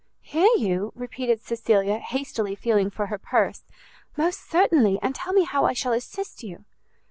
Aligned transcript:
"Hear 0.21 0.47
you!" 0.57 0.91
repeated 0.95 1.41
Cecilia, 1.43 1.99
hastily 1.99 2.55
feeling 2.55 2.89
for 2.89 3.05
her 3.05 3.19
purse; 3.19 3.65
"most 4.17 4.49
certainly, 4.49 4.97
and 4.99 5.13
tell 5.13 5.31
me 5.31 5.43
how 5.43 5.65
I 5.65 5.73
shall 5.73 5.93
assist 5.93 6.41
you." 6.41 6.65